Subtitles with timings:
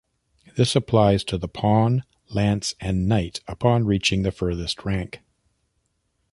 [0.55, 5.19] This applies to the pawn, lance and knight upon reaching the furthest rank.